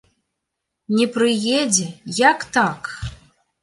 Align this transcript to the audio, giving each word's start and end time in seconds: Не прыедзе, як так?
Не 1.01 1.05
прыедзе, 1.19 1.87
як 2.27 2.51
так? 2.61 2.81